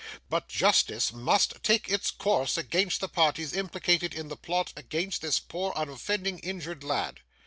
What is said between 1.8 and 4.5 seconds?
its course against the parties implicated in the